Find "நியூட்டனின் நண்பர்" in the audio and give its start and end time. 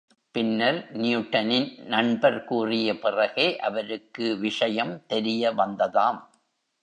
0.91-2.43